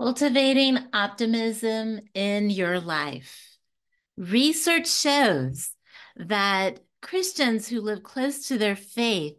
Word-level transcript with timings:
Cultivating 0.00 0.78
optimism 0.92 2.00
in 2.14 2.50
your 2.50 2.78
life. 2.78 3.56
Research 4.16 4.88
shows 4.88 5.72
that 6.14 6.78
Christians 7.02 7.66
who 7.66 7.80
live 7.80 8.04
close 8.04 8.46
to 8.46 8.58
their 8.58 8.76
faith 8.76 9.34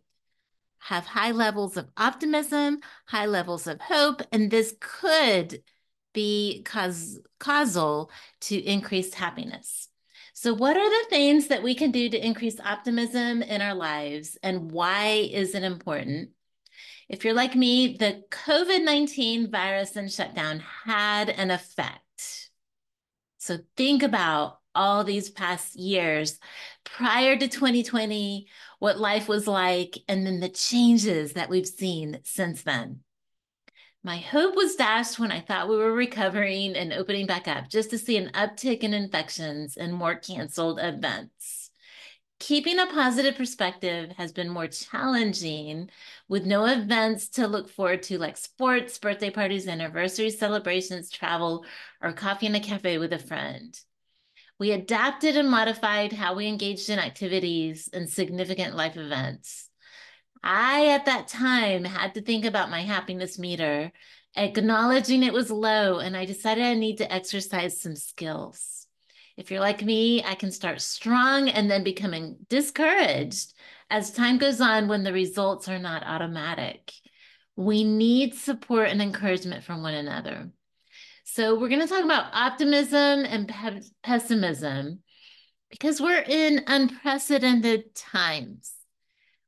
have 0.80 1.06
high 1.06 1.32
levels 1.32 1.78
of 1.78 1.88
optimism, 1.96 2.80
high 3.08 3.26
levels 3.26 3.68
of 3.68 3.80
hope, 3.80 4.22
and 4.34 4.52
this 4.52 4.76
could 4.82 5.64
be 6.14 6.62
cause, 6.66 7.20
causal 7.39 8.12
to 8.41 8.62
increased 8.62 9.16
happiness. 9.16 9.88
So, 10.34 10.54
what 10.54 10.76
are 10.76 10.89
the 10.89 11.10
things 11.10 11.48
that 11.48 11.64
we 11.64 11.73
can 11.73 11.91
do 11.91 12.10
to 12.10 12.26
increase 12.26 12.60
optimism 12.60 13.41
in 13.44 13.62
our 13.62 13.76
lives, 13.76 14.38
and 14.44 14.71
why 14.71 15.30
is 15.32 15.55
it 15.55 15.64
important? 15.64 16.32
If 17.07 17.25
you're 17.25 17.34
like 17.34 17.55
me, 17.55 17.98
the 17.98 18.23
COVID 18.30 18.84
19 18.84 19.50
virus 19.52 19.95
and 19.95 20.12
shutdown 20.12 20.59
had 20.86 21.30
an 21.30 21.52
effect. 21.52 22.49
So 23.38 23.59
think 23.76 24.04
about 24.04 24.59
all 24.76 25.04
these 25.04 25.30
past 25.30 25.76
years 25.76 26.40
prior 26.84 27.35
to 27.35 27.48
2020, 27.48 28.48
what 28.80 28.99
life 28.99 29.27
was 29.27 29.48
like, 29.48 29.98
and 30.07 30.26
then 30.26 30.40
the 30.40 30.49
changes 30.49 31.34
that 31.34 31.49
we've 31.49 31.68
seen 31.68 32.20
since 32.23 32.62
then. 32.62 33.02
My 34.04 34.18
hope 34.18 34.55
was 34.55 34.76
dashed 34.76 35.20
when 35.20 35.32
I 35.32 35.41
thought 35.41 35.68
we 35.68 35.76
were 35.76 35.91
recovering 35.91 36.76
and 36.76 36.93
opening 36.93 37.26
back 37.26 37.48
up 37.48 37.68
just 37.70 37.90
to 37.90 37.98
see 37.98 38.16
an 38.16 38.30
uptick 38.34 38.80
in 38.80 38.93
infections 38.93 39.76
and 39.76 39.93
more 39.93 40.16
canceled 40.16 40.80
events 40.82 41.59
keeping 42.39 42.79
a 42.79 42.88
positive 42.88 43.35
perspective 43.35 44.11
has 44.17 44.31
been 44.31 44.49
more 44.49 44.67
challenging 44.67 45.89
with 46.27 46.45
no 46.45 46.65
events 46.65 47.27
to 47.29 47.48
look 47.48 47.70
forward 47.70 48.03
to 48.03 48.17
like 48.17 48.38
sports, 48.38 48.98
birthday 48.98 49.29
parties, 49.29 49.67
anniversary 49.67 50.29
celebrations, 50.29 51.09
travel, 51.09 51.65
or 52.02 52.13
coffee 52.13 52.48
in 52.48 52.55
a 52.55 52.59
cafe 52.59 52.98
with 52.98 53.13
a 53.13 53.20
friend. 53.20 53.79
We 54.57 54.71
adapted 54.71 55.37
and 55.37 55.49
modified 55.49 56.13
how 56.13 56.35
we 56.35 56.48
engaged 56.48 56.90
in 56.90 56.99
activities 56.99 57.90
and 57.93 58.09
significant 58.09 58.76
life 58.76 58.98
events. 58.98 59.70
I, 60.43 60.87
at 60.87 61.05
that 61.05 61.27
time, 61.27 61.84
had 61.84 62.13
to 62.15 62.21
think 62.21 62.46
about 62.46 62.70
my 62.70 62.81
happiness 62.81 63.37
meter, 63.37 63.91
acknowledging 64.35 65.24
it 65.24 65.34
was 65.34 65.51
low, 65.51 66.00
and 66.00 66.16
I 66.16 66.25
decided 66.25 66.63
I 66.63 66.74
need 66.74 66.97
to 66.97 67.12
exercise 67.12 67.79
some 67.79 67.96
skills. 67.96 68.78
If 69.40 69.50
you're 69.50 69.62
like 69.62 69.81
me, 69.81 70.22
I 70.22 70.35
can 70.35 70.51
start 70.51 70.81
strong 70.81 71.47
and 71.47 71.72
then 71.72 71.81
becoming 71.81 72.35
discouraged 72.50 73.53
as 73.90 74.12
time 74.12 74.38
goes 74.38 74.59
on 74.59 74.90
when 74.90 75.03
the 75.03 75.13
results 75.13 75.69
are 75.69 75.79
not 75.79 76.03
automatic. 76.06 76.91
We 77.56 77.85
need 77.85 78.35
support 78.35 78.90
and 78.90 79.01
encouragement 79.01 79.63
from 79.63 79.81
one 79.81 79.94
another. 79.94 80.51
So, 81.23 81.57
we're 81.57 81.69
going 81.69 81.79
to 81.79 81.88
talk 81.88 82.03
about 82.03 82.34
optimism 82.34 83.23
and 83.23 83.47
pe- 83.47 83.79
pessimism 84.03 85.00
because 85.72 86.01
we're 86.01 86.25
in 86.28 86.66
unprecedented 86.68 87.96
times. 87.96 88.74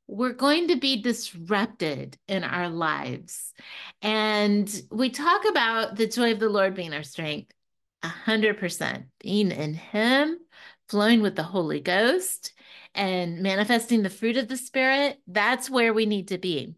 We're 0.07 0.31
going 0.31 0.69
to 0.69 0.77
be 0.77 1.01
disrupted 1.01 2.17
in 2.29 2.45
our 2.45 2.69
lives. 2.69 3.51
And 4.01 4.73
we 4.89 5.09
talk 5.09 5.43
about 5.49 5.97
the 5.97 6.07
joy 6.07 6.31
of 6.31 6.39
the 6.39 6.47
Lord 6.47 6.75
being 6.75 6.93
our 6.93 7.03
strength. 7.03 7.51
A 8.03 8.07
hundred 8.07 8.57
percent 8.57 9.05
being 9.19 9.51
in 9.51 9.73
him, 9.73 10.39
flowing 10.89 11.21
with 11.21 11.35
the 11.35 11.43
Holy 11.43 11.79
Ghost 11.79 12.53
and 12.95 13.41
manifesting 13.41 14.01
the 14.03 14.09
fruit 14.09 14.37
of 14.37 14.47
the 14.47 14.57
Spirit. 14.57 15.19
That's 15.27 15.69
where 15.69 15.93
we 15.93 16.05
need 16.05 16.29
to 16.29 16.37
be. 16.37 16.75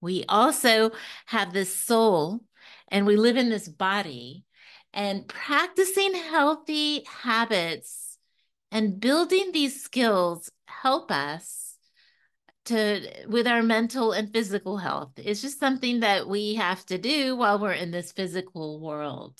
We 0.00 0.24
also 0.28 0.90
have 1.26 1.52
this 1.52 1.74
soul 1.74 2.40
and 2.88 3.06
we 3.06 3.16
live 3.16 3.36
in 3.36 3.50
this 3.50 3.68
body 3.68 4.44
and 4.92 5.26
practicing 5.28 6.14
healthy 6.14 7.04
habits 7.04 8.18
and 8.70 9.00
building 9.00 9.52
these 9.52 9.82
skills 9.82 10.50
help 10.66 11.10
us 11.10 11.76
to 12.64 13.00
with 13.28 13.46
our 13.46 13.62
mental 13.62 14.12
and 14.12 14.32
physical 14.32 14.76
health 14.76 15.12
it's 15.16 15.42
just 15.42 15.60
something 15.60 16.00
that 16.00 16.26
we 16.26 16.54
have 16.54 16.84
to 16.84 16.98
do 16.98 17.36
while 17.36 17.58
we're 17.58 17.72
in 17.72 17.92
this 17.92 18.10
physical 18.12 18.80
world 18.80 19.38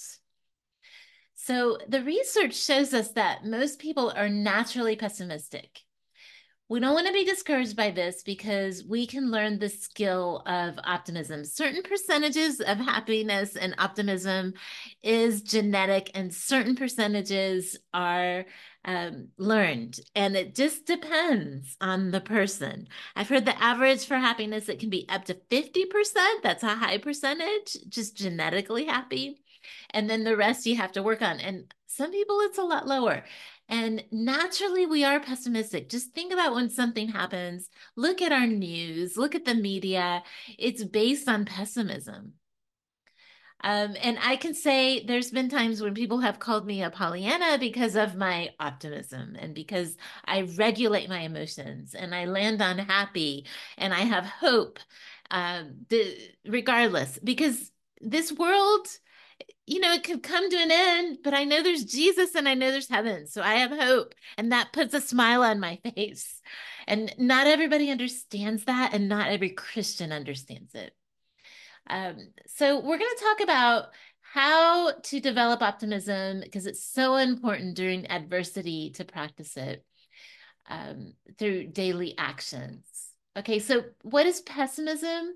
so 1.46 1.78
the 1.86 2.02
research 2.02 2.54
shows 2.56 2.92
us 2.92 3.12
that 3.12 3.44
most 3.44 3.78
people 3.78 4.12
are 4.16 4.28
naturally 4.28 4.96
pessimistic. 4.96 5.82
We 6.68 6.80
don't 6.80 6.94
want 6.94 7.06
to 7.06 7.12
be 7.12 7.24
discouraged 7.24 7.76
by 7.76 7.92
this 7.92 8.24
because 8.24 8.82
we 8.82 9.06
can 9.06 9.30
learn 9.30 9.60
the 9.60 9.68
skill 9.68 10.42
of 10.44 10.74
optimism. 10.82 11.44
Certain 11.44 11.84
percentages 11.84 12.60
of 12.60 12.78
happiness 12.78 13.54
and 13.54 13.76
optimism 13.78 14.54
is 15.04 15.42
genetic, 15.42 16.10
and 16.14 16.34
certain 16.34 16.74
percentages 16.74 17.78
are 17.94 18.44
um, 18.84 19.28
learned. 19.38 20.00
And 20.16 20.34
it 20.34 20.56
just 20.56 20.84
depends 20.84 21.76
on 21.80 22.10
the 22.10 22.20
person. 22.20 22.88
I've 23.14 23.28
heard 23.28 23.44
the 23.44 23.62
average 23.62 24.04
for 24.04 24.16
happiness, 24.16 24.68
it 24.68 24.80
can 24.80 24.90
be 24.90 25.06
up 25.08 25.26
to 25.26 25.34
50%. 25.34 26.14
That's 26.42 26.64
a 26.64 26.74
high 26.74 26.98
percentage, 26.98 27.76
just 27.88 28.16
genetically 28.16 28.86
happy 28.86 29.44
and 29.96 30.10
then 30.10 30.24
the 30.24 30.36
rest 30.36 30.66
you 30.66 30.76
have 30.76 30.92
to 30.92 31.02
work 31.02 31.22
on. 31.22 31.40
And 31.40 31.72
some 31.86 32.12
people, 32.12 32.38
it's 32.40 32.58
a 32.58 32.62
lot 32.62 32.86
lower. 32.86 33.24
And 33.66 34.04
naturally, 34.12 34.84
we 34.84 35.04
are 35.04 35.18
pessimistic. 35.18 35.88
Just 35.88 36.12
think 36.12 36.34
about 36.34 36.54
when 36.54 36.68
something 36.68 37.08
happens, 37.08 37.70
look 37.96 38.20
at 38.20 38.30
our 38.30 38.46
news, 38.46 39.16
look 39.16 39.34
at 39.34 39.46
the 39.46 39.54
media. 39.54 40.22
It's 40.58 40.84
based 40.84 41.30
on 41.30 41.46
pessimism. 41.46 42.34
Um, 43.64 43.96
and 44.02 44.18
I 44.22 44.36
can 44.36 44.52
say 44.52 45.02
there's 45.02 45.30
been 45.30 45.48
times 45.48 45.80
when 45.80 45.94
people 45.94 46.18
have 46.18 46.38
called 46.38 46.66
me 46.66 46.82
a 46.82 46.90
Pollyanna 46.90 47.56
because 47.58 47.96
of 47.96 48.16
my 48.16 48.50
optimism 48.60 49.34
and 49.40 49.54
because 49.54 49.96
I 50.26 50.42
regulate 50.42 51.08
my 51.08 51.20
emotions 51.20 51.94
and 51.94 52.14
I 52.14 52.26
land 52.26 52.60
on 52.60 52.76
happy 52.76 53.46
and 53.78 53.94
I 53.94 54.00
have 54.00 54.26
hope, 54.26 54.78
the, 55.30 56.18
regardless, 56.46 57.18
because 57.24 57.72
this 58.02 58.30
world 58.30 58.86
you 59.66 59.80
know, 59.80 59.92
it 59.92 60.04
could 60.04 60.22
come 60.22 60.48
to 60.48 60.56
an 60.56 60.70
end, 60.70 61.18
but 61.24 61.34
I 61.34 61.44
know 61.44 61.62
there's 61.62 61.84
Jesus 61.84 62.34
and 62.34 62.48
I 62.48 62.54
know 62.54 62.70
there's 62.70 62.88
heaven. 62.88 63.26
So 63.26 63.42
I 63.42 63.54
have 63.56 63.72
hope. 63.72 64.14
And 64.38 64.52
that 64.52 64.72
puts 64.72 64.94
a 64.94 65.00
smile 65.00 65.42
on 65.42 65.58
my 65.58 65.80
face. 65.94 66.40
And 66.86 67.12
not 67.18 67.48
everybody 67.48 67.90
understands 67.90 68.64
that, 68.64 68.94
and 68.94 69.08
not 69.08 69.28
every 69.28 69.50
Christian 69.50 70.12
understands 70.12 70.74
it. 70.74 70.94
Um, 71.88 72.16
so 72.46 72.76
we're 72.76 72.98
going 72.98 73.14
to 73.16 73.24
talk 73.24 73.40
about 73.40 73.86
how 74.20 74.92
to 74.92 75.20
develop 75.20 75.62
optimism 75.62 76.40
because 76.40 76.66
it's 76.66 76.84
so 76.84 77.16
important 77.16 77.74
during 77.76 78.08
adversity 78.08 78.90
to 78.90 79.04
practice 79.04 79.56
it 79.56 79.84
um, 80.68 81.14
through 81.38 81.68
daily 81.68 82.14
actions. 82.18 82.84
Okay, 83.36 83.58
so 83.58 83.84
what 84.02 84.26
is 84.26 84.40
pessimism? 84.40 85.34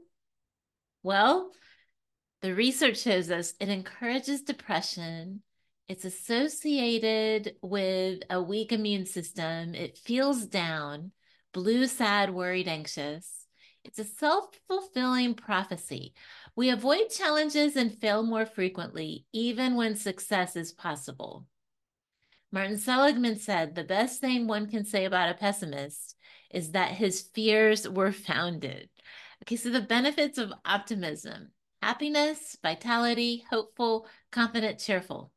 Well, 1.03 1.51
the 2.43 2.55
research 2.55 2.99
shows 2.99 3.31
us 3.31 3.55
it 3.61 3.69
encourages 3.69 4.43
depression. 4.43 5.43
It's 5.89 6.05
associated 6.05 7.57
with 7.63 8.23
a 8.31 8.41
weak 8.41 8.73
immune 8.73 9.07
system. 9.07 9.75
It 9.75 9.99
feels 9.99 10.47
down, 10.47 11.13
blue, 11.53 11.87
sad, 11.87 12.31
worried, 12.33 12.69
anxious. 12.69 13.47
It's 13.85 13.99
a 13.99 14.05
self 14.05 14.59
fulfilling 14.69 15.35
prophecy. 15.35 16.15
We 16.57 16.71
avoid 16.71 17.11
challenges 17.11 17.77
and 17.77 17.99
fail 17.99 18.23
more 18.23 18.47
frequently, 18.47 19.27
even 19.33 19.75
when 19.75 19.97
success 19.97 20.57
is 20.57 20.73
possible. 20.73 21.47
Martin 22.53 22.79
Seligman 22.79 23.39
said 23.39 23.75
the 23.75 23.85
best 23.85 24.21
thing 24.21 24.47
one 24.47 24.69
can 24.69 24.85
say 24.85 25.05
about 25.05 25.31
a 25.31 25.35
pessimist 25.35 26.17
is 26.51 26.73
that 26.73 26.93
his 26.93 27.21
fears 27.35 27.89
were 27.89 28.13
founded. 28.13 28.89
Okay, 29.43 29.57
so 29.57 29.71
the 29.71 29.81
benefits 29.81 30.37
of 30.37 30.53
optimism 30.65 31.53
happiness, 31.83 32.57
vitality, 32.63 33.45
hopeful, 33.51 34.07
confident, 34.31 34.79
cheerful. 34.79 35.33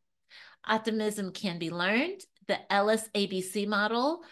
Optimism 0.66 1.32
can 1.32 1.60
be 1.60 1.70
learned. 1.70 2.22
The 2.48 2.60
Ellis 2.72 3.10
ABC 3.16 3.68
model. 3.68 4.24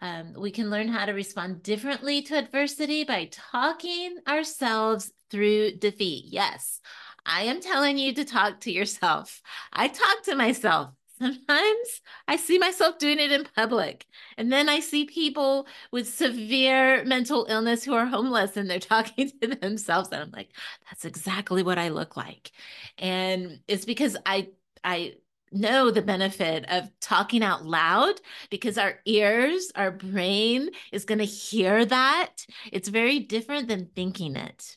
Um, 0.00 0.34
we 0.36 0.50
can 0.50 0.70
learn 0.70 0.88
how 0.88 1.06
to 1.06 1.12
respond 1.12 1.62
differently 1.62 2.22
to 2.22 2.36
adversity 2.36 3.04
by 3.04 3.30
talking 3.30 4.16
ourselves 4.28 5.12
through 5.30 5.76
defeat. 5.76 6.24
Yes, 6.28 6.80
I 7.24 7.44
am 7.44 7.60
telling 7.60 7.96
you 7.96 8.12
to 8.14 8.24
talk 8.24 8.60
to 8.60 8.72
yourself. 8.72 9.40
I 9.72 9.88
talk 9.88 10.24
to 10.24 10.34
myself 10.34 10.90
Sometimes 11.18 12.00
I 12.26 12.36
see 12.36 12.58
myself 12.58 12.98
doing 12.98 13.20
it 13.20 13.30
in 13.30 13.46
public. 13.54 14.06
And 14.36 14.52
then 14.52 14.68
I 14.68 14.80
see 14.80 15.04
people 15.04 15.66
with 15.92 16.08
severe 16.08 17.04
mental 17.04 17.46
illness 17.48 17.84
who 17.84 17.94
are 17.94 18.06
homeless 18.06 18.56
and 18.56 18.68
they're 18.68 18.78
talking 18.80 19.30
to 19.40 19.48
themselves. 19.48 20.08
And 20.10 20.22
I'm 20.22 20.30
like, 20.32 20.50
that's 20.90 21.04
exactly 21.04 21.62
what 21.62 21.78
I 21.78 21.88
look 21.88 22.16
like. 22.16 22.50
And 22.98 23.60
it's 23.68 23.84
because 23.84 24.16
I, 24.26 24.48
I, 24.82 25.14
know 25.54 25.90
the 25.90 26.02
benefit 26.02 26.64
of 26.68 26.90
talking 27.00 27.42
out 27.42 27.64
loud 27.64 28.20
because 28.50 28.76
our 28.76 28.98
ears, 29.04 29.70
our 29.76 29.90
brain 29.90 30.68
is 30.92 31.04
going 31.04 31.18
to 31.18 31.24
hear 31.24 31.84
that. 31.84 32.44
It's 32.72 32.88
very 32.88 33.20
different 33.20 33.68
than 33.68 33.88
thinking 33.94 34.36
it. 34.36 34.76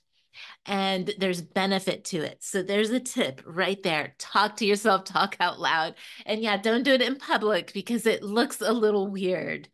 And 0.67 1.11
there's 1.17 1.41
benefit 1.41 2.03
to 2.05 2.17
it. 2.17 2.43
So 2.43 2.61
there's 2.61 2.89
a 2.89 2.99
tip 2.99 3.41
right 3.45 3.81
there. 3.81 4.15
Talk 4.17 4.57
to 4.57 4.65
yourself, 4.65 5.05
talk 5.05 5.37
out 5.39 5.59
loud. 5.59 5.95
And 6.25 6.41
yeah, 6.41 6.57
don't 6.57 6.83
do 6.83 6.93
it 6.93 7.01
in 7.01 7.15
public 7.15 7.71
because 7.73 8.05
it 8.05 8.21
looks 8.21 8.59
a 8.61 8.73
little 8.73 9.07
weird. 9.07 9.69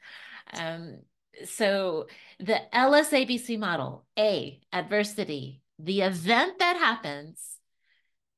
Um, 0.54 1.00
so 1.46 2.08
the 2.40 2.76
Ellis 2.76 3.10
ABC 3.10 3.58
model 3.58 4.06
A, 4.18 4.62
adversity, 4.72 5.62
the 5.80 6.02
event 6.02 6.60
that 6.60 6.78
happens. 6.78 7.58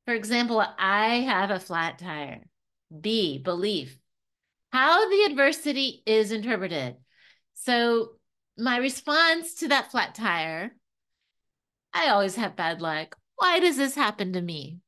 For 0.06 0.14
example, 0.14 0.64
I 0.80 1.22
have 1.22 1.52
a 1.52 1.60
flat 1.60 2.00
tire. 2.00 2.46
B, 3.02 3.40
belief, 3.40 3.98
how 4.72 5.10
the 5.10 5.24
adversity 5.30 6.04
is 6.06 6.32
interpreted. 6.32 6.96
So 7.56 8.12
my 8.58 8.78
response 8.78 9.56
to 9.56 9.70
that 9.70 9.92
flat 9.92 10.16
tire 10.16 10.72
I 11.96 12.10
always 12.10 12.36
have 12.36 12.58
bad 12.58 12.82
luck. 12.82 13.16
Why 13.38 13.60
does 13.62 13.78
this 13.78 13.96
happen 13.96 14.34
to 14.34 14.42
me? 14.42 14.80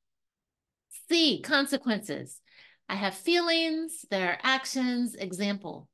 C, 1.09 1.41
consequences. 1.41 2.41
I 2.89 2.95
have 2.95 3.15
feelings, 3.15 4.05
there 4.11 4.31
are 4.31 4.39
actions. 4.43 5.15
Example, 5.15 5.87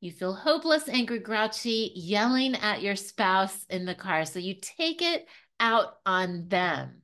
you 0.00 0.10
feel 0.10 0.32
hopeless, 0.32 0.88
angry, 0.88 1.18
grouchy, 1.18 1.92
yelling 1.94 2.54
at 2.54 2.80
your 2.80 2.96
spouse 2.96 3.66
in 3.68 3.84
the 3.84 3.94
car. 3.94 4.24
So 4.24 4.38
you 4.38 4.54
take 4.54 5.02
it 5.02 5.26
out 5.60 5.96
on 6.06 6.48
them. 6.48 7.02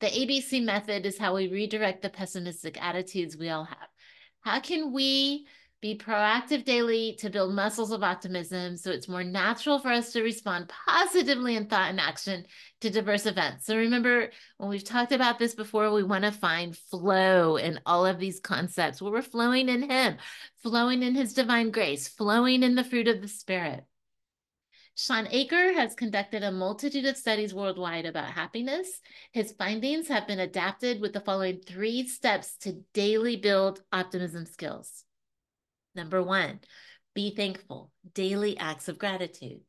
The 0.00 0.06
ABC 0.06 0.64
method 0.64 1.04
is 1.04 1.18
how 1.18 1.34
we 1.34 1.48
redirect 1.48 2.00
the 2.00 2.08
pessimistic 2.08 2.82
attitudes 2.82 3.36
we 3.36 3.50
all 3.50 3.64
have. 3.64 3.88
How 4.40 4.60
can 4.60 4.92
we 4.92 5.46
be 5.84 5.94
proactive 5.94 6.64
daily 6.64 7.14
to 7.18 7.28
build 7.28 7.54
muscles 7.54 7.92
of 7.92 8.02
optimism 8.02 8.74
so 8.74 8.90
it's 8.90 9.06
more 9.06 9.22
natural 9.22 9.78
for 9.78 9.90
us 9.90 10.14
to 10.14 10.22
respond 10.22 10.66
positively 10.86 11.56
in 11.56 11.66
thought 11.66 11.90
and 11.90 12.00
action 12.00 12.42
to 12.80 12.88
diverse 12.88 13.26
events. 13.26 13.66
So 13.66 13.76
remember, 13.76 14.30
when 14.56 14.70
we've 14.70 14.82
talked 14.82 15.12
about 15.12 15.38
this 15.38 15.54
before, 15.54 15.92
we 15.92 16.02
want 16.02 16.24
to 16.24 16.32
find 16.32 16.74
flow 16.74 17.56
in 17.56 17.80
all 17.84 18.06
of 18.06 18.18
these 18.18 18.40
concepts 18.40 19.02
where 19.02 19.12
we're 19.12 19.20
flowing 19.20 19.68
in 19.68 19.90
Him, 19.90 20.16
flowing 20.62 21.02
in 21.02 21.14
His 21.14 21.34
divine 21.34 21.70
grace, 21.70 22.08
flowing 22.08 22.62
in 22.62 22.76
the 22.76 22.84
fruit 22.84 23.06
of 23.06 23.20
the 23.20 23.28
Spirit. 23.28 23.84
Shawn 24.96 25.28
Achor 25.30 25.74
has 25.74 25.94
conducted 25.94 26.42
a 26.42 26.50
multitude 26.50 27.04
of 27.04 27.18
studies 27.18 27.52
worldwide 27.52 28.06
about 28.06 28.28
happiness. 28.30 29.02
His 29.32 29.52
findings 29.52 30.08
have 30.08 30.26
been 30.26 30.40
adapted 30.40 31.02
with 31.02 31.12
the 31.12 31.20
following 31.20 31.60
three 31.60 32.08
steps 32.08 32.56
to 32.60 32.80
daily 32.94 33.36
build 33.36 33.82
optimism 33.92 34.46
skills. 34.46 35.03
Number 35.94 36.22
one, 36.22 36.60
be 37.14 37.34
thankful, 37.34 37.92
daily 38.14 38.58
acts 38.58 38.88
of 38.88 38.98
gratitude. 38.98 39.60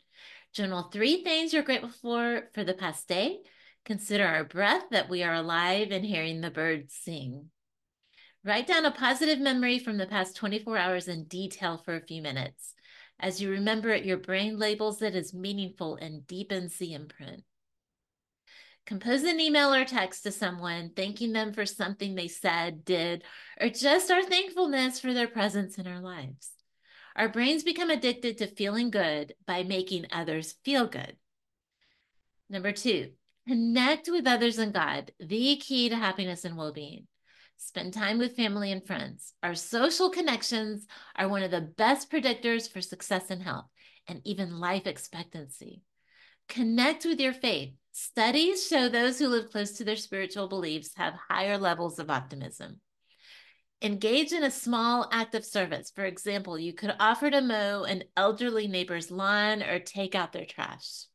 Journal 0.54 0.89
three 0.92 1.24
things 1.24 1.54
you're 1.54 1.63
grateful 1.63 1.89
for 1.89 2.50
for 2.54 2.63
the 2.63 2.74
past 2.74 3.07
day. 3.07 3.39
Consider 3.83 4.25
our 4.25 4.44
breath 4.44 4.86
that 4.92 5.10
we 5.10 5.22
are 5.22 5.36
alive 5.36 5.92
and 5.92 6.04
hearing 6.04 6.42
the 6.42 6.50
birds 6.50 6.95
sing. 7.04 7.51
Write 8.44 8.68
down 8.68 8.86
a 8.86 8.92
positive 8.92 9.39
memory 9.39 9.80
from 9.80 9.98
the 9.98 10.06
past 10.07 10.36
24 10.36 10.77
hours 10.77 11.07
in 11.07 11.25
detail 11.25 11.77
for 11.77 11.95
a 11.95 12.06
few 12.06 12.22
minutes. 12.22 12.74
As 13.19 13.42
you 13.42 13.50
remember 13.50 13.89
it, 13.89 14.06
your 14.06 14.18
brain 14.18 14.57
labels 14.57 15.01
it 15.01 15.16
as 15.16 15.33
meaningful 15.33 15.95
and 15.95 16.25
deepens 16.28 16.78
the 16.78 16.94
imprint. 16.94 17.44
Compose 18.85 19.23
an 19.23 19.39
email 19.39 19.73
or 19.73 19.83
text 19.83 20.23
to 20.23 20.31
someone, 20.31 20.91
thanking 20.95 21.33
them 21.33 21.53
for 21.53 21.65
something 21.65 22.13
they 22.13 22.27
said, 22.27 22.85
did, 22.85 23.23
or 23.59 23.69
just 23.69 24.11
our 24.11 24.21
thankfulness 24.21 24.99
for 24.99 25.13
their 25.13 25.27
presence 25.27 25.79
in 25.79 25.87
our 25.87 26.01
lives. 26.01 26.51
Our 27.15 27.29
brains 27.29 27.63
become 27.63 27.89
addicted 27.89 28.37
to 28.37 28.47
feeling 28.47 28.91
good 28.91 29.33
by 29.47 29.63
making 29.63 30.07
others 30.11 30.55
feel 30.63 30.85
good. 30.85 31.15
Number 32.49 32.73
two, 32.73 33.11
connect 33.47 34.07
with 34.09 34.27
others 34.27 34.59
and 34.59 34.73
God, 34.73 35.11
the 35.19 35.55
key 35.57 35.89
to 35.89 35.95
happiness 35.95 36.45
and 36.45 36.55
well 36.55 36.73
being. 36.73 37.07
Spend 37.57 37.93
time 37.93 38.19
with 38.19 38.35
family 38.35 38.71
and 38.71 38.85
friends. 38.85 39.33
Our 39.41 39.55
social 39.55 40.09
connections 40.09 40.85
are 41.15 41.27
one 41.27 41.41
of 41.41 41.51
the 41.51 41.61
best 41.61 42.11
predictors 42.11 42.71
for 42.71 42.81
success 42.81 43.31
and 43.31 43.41
health 43.41 43.65
and 44.07 44.21
even 44.25 44.59
life 44.59 44.85
expectancy. 44.85 45.81
Connect 46.49 47.05
with 47.05 47.19
your 47.19 47.33
faith. 47.33 47.73
Studies 47.97 48.68
show 48.68 48.89
those 48.89 49.19
who 49.19 49.30
live 49.30 49.50
close 49.50 49.71
to 49.77 49.86
their 49.86 49.95
spiritual 49.95 50.50
beliefs 50.50 50.92
have 50.97 51.13
higher 51.30 51.57
levels 51.57 51.97
of 51.97 52.09
optimism. 52.09 52.81
Engage 53.81 54.33
in 54.33 54.44
a 54.44 54.51
small 54.51 55.07
act 55.13 55.33
of 55.33 55.45
service. 55.45 55.94
For 55.95 56.03
example, 56.03 56.59
you 56.59 56.74
could 56.74 56.94
offer 57.00 57.31
to 57.31 57.39
mow 57.39 57.86
an 57.86 58.03
elderly 58.18 58.68
neighbor's 58.68 59.12
lawn 59.12 59.63
or 59.63 59.80
take 59.80 60.13
out 60.13 60.33
their 60.33 60.44
trash. 60.44 61.06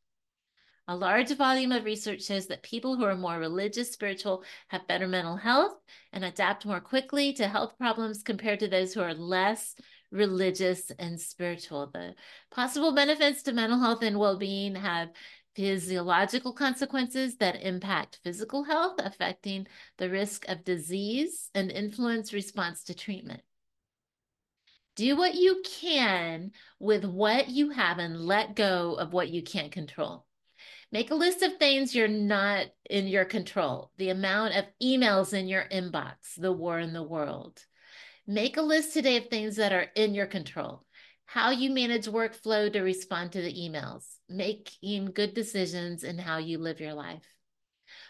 A 0.87 0.95
large 0.95 1.29
volume 1.35 1.71
of 1.71 1.85
research 1.85 2.23
shows 2.23 2.47
that 2.47 2.63
people 2.63 2.95
who 2.95 3.03
are 3.03 3.15
more 3.15 3.37
religious, 3.37 3.93
spiritual, 3.93 4.43
have 4.69 4.87
better 4.87 5.07
mental 5.07 5.35
health 5.35 5.77
and 6.11 6.25
adapt 6.25 6.65
more 6.65 6.81
quickly 6.81 7.31
to 7.33 7.47
health 7.47 7.77
problems 7.77 8.23
compared 8.23 8.59
to 8.59 8.67
those 8.67 8.91
who 8.91 9.01
are 9.01 9.13
less 9.13 9.75
religious 10.11 10.91
and 10.99 11.21
spiritual. 11.21 11.91
The 11.93 12.15
possible 12.49 12.93
benefits 12.93 13.43
to 13.43 13.53
mental 13.53 13.79
health 13.79 14.03
and 14.03 14.17
well 14.17 14.37
being 14.37 14.75
have 14.75 15.09
physiological 15.55 16.53
consequences 16.53 17.37
that 17.37 17.61
impact 17.61 18.19
physical 18.23 18.63
health, 18.63 18.95
affecting 18.99 19.67
the 19.97 20.09
risk 20.09 20.47
of 20.47 20.63
disease 20.63 21.49
and 21.53 21.71
influence 21.71 22.33
response 22.33 22.83
to 22.85 22.93
treatment. 22.93 23.41
Do 24.95 25.15
what 25.15 25.35
you 25.35 25.61
can 25.63 26.51
with 26.79 27.05
what 27.05 27.49
you 27.49 27.69
have 27.69 27.97
and 27.97 28.19
let 28.19 28.55
go 28.55 28.93
of 28.93 29.13
what 29.13 29.29
you 29.29 29.41
can't 29.41 29.71
control. 29.71 30.25
Make 30.91 31.11
a 31.11 31.15
list 31.15 31.41
of 31.41 31.57
things 31.57 31.95
you're 31.95 32.09
not 32.09 32.67
in 32.89 33.07
your 33.07 33.23
control, 33.23 33.91
the 33.97 34.09
amount 34.09 34.55
of 34.55 34.65
emails 34.83 35.33
in 35.33 35.47
your 35.47 35.63
inbox, 35.71 36.35
the 36.37 36.51
war 36.51 36.79
in 36.79 36.91
the 36.91 37.03
world. 37.03 37.65
Make 38.27 38.57
a 38.57 38.61
list 38.61 38.93
today 38.93 39.17
of 39.17 39.27
things 39.27 39.55
that 39.55 39.71
are 39.71 39.87
in 39.95 40.13
your 40.13 40.27
control 40.27 40.83
how 41.31 41.49
you 41.49 41.69
manage 41.69 42.07
workflow 42.07 42.71
to 42.73 42.81
respond 42.81 43.31
to 43.31 43.41
the 43.41 43.53
emails, 43.53 44.03
making 44.31 45.05
good 45.07 45.33
decisions 45.33 46.03
in 46.03 46.17
how 46.17 46.37
you 46.37 46.57
live 46.57 46.79
your 46.79 46.93
life. 46.93 47.23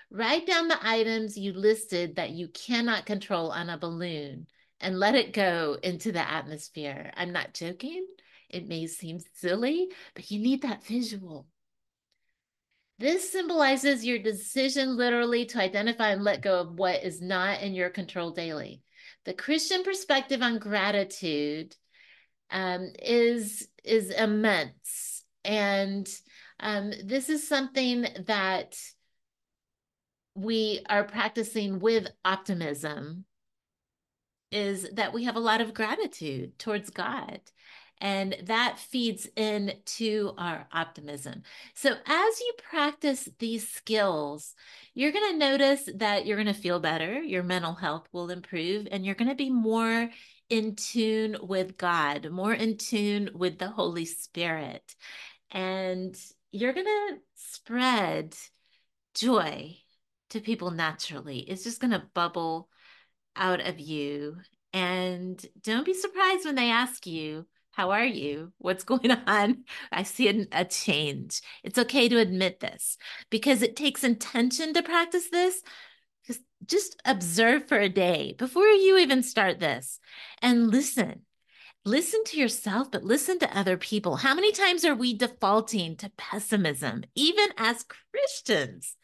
Write 0.09 0.45
down 0.45 0.67
the 0.67 0.79
items 0.81 1.37
you 1.37 1.53
listed 1.53 2.17
that 2.17 2.31
you 2.31 2.47
cannot 2.49 3.05
control 3.05 3.51
on 3.51 3.69
a 3.69 3.77
balloon 3.77 4.47
and 4.79 4.99
let 4.99 5.15
it 5.15 5.33
go 5.33 5.77
into 5.81 6.11
the 6.11 6.27
atmosphere. 6.27 7.11
I'm 7.15 7.31
not 7.31 7.53
joking. 7.53 8.05
It 8.49 8.67
may 8.67 8.87
seem 8.87 9.19
silly, 9.35 9.89
but 10.13 10.29
you 10.29 10.39
need 10.39 10.63
that 10.63 10.83
visual. 10.83 11.47
This 12.99 13.31
symbolizes 13.31 14.05
your 14.05 14.19
decision 14.19 14.97
literally 14.97 15.45
to 15.47 15.59
identify 15.59 16.11
and 16.11 16.23
let 16.23 16.41
go 16.41 16.59
of 16.59 16.77
what 16.77 17.03
is 17.03 17.21
not 17.21 17.61
in 17.61 17.73
your 17.73 17.89
control 17.89 18.31
daily. 18.31 18.83
The 19.25 19.33
Christian 19.33 19.83
perspective 19.83 20.41
on 20.41 20.59
gratitude 20.59 21.75
um, 22.51 22.91
is 23.01 23.67
is 23.83 24.11
immense, 24.11 24.80
and 25.43 26.07
um, 26.59 26.91
this 27.03 27.29
is 27.29 27.47
something 27.47 28.05
that 28.25 28.75
we 30.35 30.81
are 30.89 31.03
practicing 31.03 31.79
with 31.79 32.07
optimism. 32.23 33.25
Is 34.51 34.89
that 34.93 35.13
we 35.13 35.23
have 35.23 35.37
a 35.37 35.39
lot 35.39 35.61
of 35.61 35.73
gratitude 35.73 36.59
towards 36.59 36.89
God 36.89 37.39
and 38.01 38.35
that 38.45 38.79
feeds 38.79 39.27
into 39.37 40.33
our 40.37 40.67
optimism. 40.73 41.43
So, 41.75 41.91
as 41.91 42.39
you 42.39 42.53
practice 42.69 43.29
these 43.37 43.69
skills, 43.69 44.55
you're 44.95 45.11
going 45.11 45.33
to 45.33 45.37
notice 45.37 45.87
that 45.95 46.25
you're 46.25 46.35
going 46.35 46.53
to 46.53 46.59
feel 46.59 46.79
better, 46.79 47.21
your 47.21 47.43
mental 47.43 47.75
health 47.75 48.07
will 48.11 48.31
improve, 48.31 48.87
and 48.91 49.05
you're 49.05 49.15
going 49.15 49.29
to 49.29 49.35
be 49.35 49.51
more 49.51 50.09
in 50.49 50.75
tune 50.75 51.37
with 51.41 51.77
God, 51.77 52.29
more 52.31 52.53
in 52.53 52.77
tune 52.77 53.29
with 53.35 53.59
the 53.59 53.69
Holy 53.69 54.05
Spirit. 54.05 54.95
And 55.51 56.17
you're 56.51 56.73
going 56.73 56.85
to 56.85 57.17
spread 57.35 58.35
joy 59.13 59.77
to 60.29 60.39
people 60.39 60.71
naturally. 60.71 61.39
It's 61.39 61.63
just 61.63 61.81
going 61.81 61.91
to 61.91 62.07
bubble 62.13 62.69
out 63.35 63.61
of 63.61 63.79
you. 63.79 64.37
And 64.73 65.43
don't 65.61 65.85
be 65.85 65.93
surprised 65.93 66.45
when 66.45 66.55
they 66.55 66.71
ask 66.71 67.05
you, 67.05 67.45
How 67.71 67.91
are 67.91 68.05
you? 68.05 68.53
What's 68.57 68.83
going 68.85 69.11
on? 69.11 69.65
I 69.91 70.03
see 70.03 70.29
a, 70.29 70.47
a 70.51 70.65
change. 70.65 71.41
It's 71.63 71.79
okay 71.79 72.09
to 72.09 72.19
admit 72.19 72.59
this 72.59 72.97
because 73.29 73.61
it 73.61 73.75
takes 73.75 74.03
intention 74.03 74.73
to 74.73 74.83
practice 74.83 75.29
this, 75.29 75.61
just, 76.25 76.41
just 76.65 77.01
observe 77.05 77.67
for 77.67 77.79
a 77.79 77.89
day 77.89 78.35
before 78.37 78.67
you 78.67 78.97
even 78.97 79.23
start 79.23 79.59
this 79.59 79.99
and 80.41 80.69
listen. 80.69 81.21
Listen 81.83 82.23
to 82.25 82.37
yourself, 82.37 82.91
but 82.91 83.03
listen 83.03 83.39
to 83.39 83.57
other 83.57 83.75
people. 83.75 84.17
How 84.17 84.35
many 84.35 84.51
times 84.51 84.85
are 84.85 84.95
we 84.95 85.17
defaulting 85.17 85.95
to 85.97 86.11
pessimism, 86.17 87.03
even 87.15 87.49
as 87.57 87.85
Christians? 88.11 88.95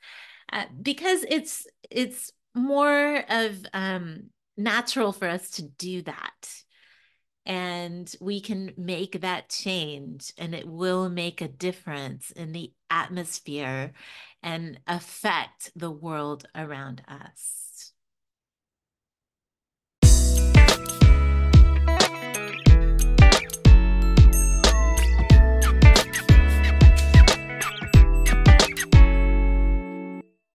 Uh, 0.51 0.65
because 0.81 1.25
it's 1.29 1.65
it's 1.89 2.31
more 2.53 3.23
of 3.29 3.65
um, 3.73 4.29
natural 4.57 5.11
for 5.11 5.27
us 5.27 5.51
to 5.51 5.63
do 5.63 6.01
that 6.03 6.63
and 7.47 8.13
we 8.19 8.41
can 8.41 8.73
make 8.75 9.21
that 9.21 9.47
change 9.47 10.33
and 10.37 10.53
it 10.53 10.67
will 10.67 11.07
make 11.09 11.41
a 11.41 11.47
difference 11.47 12.29
in 12.31 12.51
the 12.51 12.73
atmosphere 12.89 13.93
and 14.43 14.77
affect 14.85 15.71
the 15.73 15.89
world 15.89 16.45
around 16.53 17.01
us. 17.07 17.76